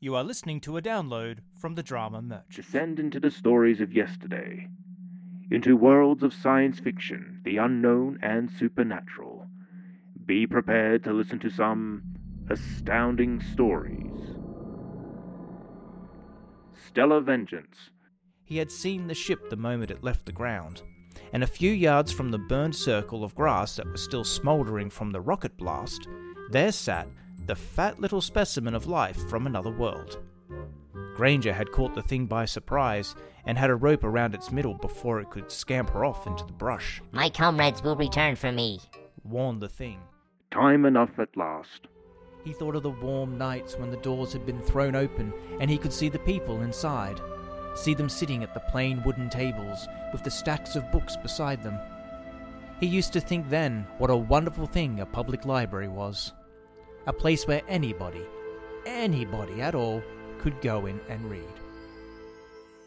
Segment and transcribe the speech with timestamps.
[0.00, 2.54] You are listening to a download from the Drama Merchant.
[2.54, 4.68] Descend into the stories of yesterday,
[5.50, 9.48] into worlds of science fiction, the unknown and supernatural.
[10.24, 12.04] Be prepared to listen to some
[12.48, 14.36] astounding stories.
[16.86, 17.90] Stellar Vengeance.
[18.44, 20.82] He had seen the ship the moment it left the ground,
[21.32, 25.10] and a few yards from the burned circle of grass that was still smouldering from
[25.10, 26.06] the rocket blast,
[26.52, 27.08] there sat
[27.48, 30.18] the fat little specimen of life from another world.
[31.16, 33.16] Granger had caught the thing by surprise
[33.46, 37.00] and had a rope around its middle before it could scamper off into the brush,
[37.10, 38.80] My comrades will return for me.
[39.24, 39.98] warned the thing.
[40.50, 41.88] Time enough at last.
[42.44, 45.78] He thought of the warm nights when the doors had been thrown open and he
[45.78, 47.18] could see the people inside.
[47.74, 51.78] See them sitting at the plain wooden tables with the stacks of books beside them.
[52.78, 56.34] He used to think then what a wonderful thing a public library was.
[57.08, 58.20] A place where anybody,
[58.84, 60.02] anybody at all,
[60.38, 61.42] could go in and read.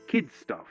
[0.07, 0.67] Kid stuff.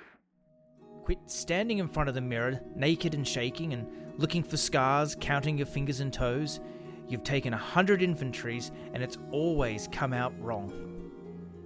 [1.02, 5.58] Quit standing in front of the mirror, naked and shaking, and looking for scars, counting
[5.58, 6.60] your fingers and toes.
[7.08, 10.72] You've taken a hundred inventories, and it's always come out wrong.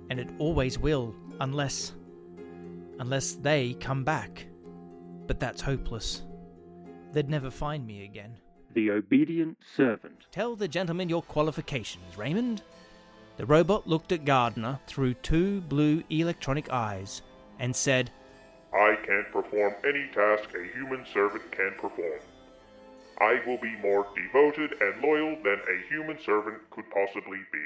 [0.08, 1.92] And it always will, unless.
[2.98, 4.46] unless they come back.
[5.26, 6.22] But that's hopeless.
[7.12, 8.38] They'd never find me again.
[8.74, 10.26] The Obedient Servant.
[10.32, 12.62] Tell the gentleman your qualifications, Raymond.
[13.36, 17.22] The robot looked at Gardner through two blue electronic eyes
[17.60, 18.10] and said,
[18.72, 22.20] I can't perform any task a human servant can perform.
[23.20, 27.64] I will be more devoted and loyal than a human servant could possibly be.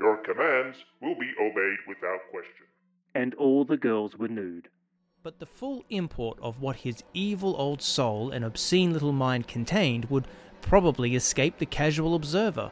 [0.00, 2.66] Your commands will be obeyed without question.
[3.14, 4.68] And all the girls were nude.
[5.24, 10.04] But the full import of what his evil old soul and obscene little mind contained
[10.06, 10.28] would
[10.62, 12.70] probably escape the casual observer,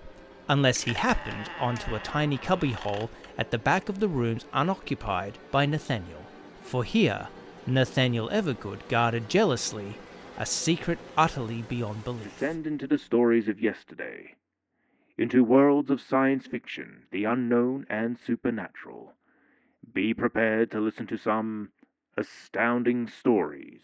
[0.48, 5.66] unless he happened onto a tiny cubbyhole at the back of the rooms unoccupied by
[5.66, 6.22] Nathaniel.
[6.60, 7.28] For here,
[7.66, 9.96] Nathaniel Evergood guarded jealously
[10.38, 12.24] a secret utterly beyond belief.
[12.24, 14.36] Descend into the stories of yesterday,
[15.18, 19.14] into worlds of science fiction, the unknown and supernatural.
[19.92, 21.70] Be prepared to listen to some
[22.16, 23.82] astounding stories.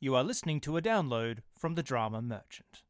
[0.00, 2.82] You are listening to a download from the Drama Merchant.